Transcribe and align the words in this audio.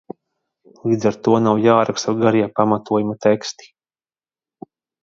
Līdz 0.91 1.09
ar 1.09 1.17
to 1.27 1.35
nav 1.49 1.61
jāraksta 1.65 2.17
garie 2.25 2.51
pamatojuma 2.61 3.21
teksti. 3.29 3.71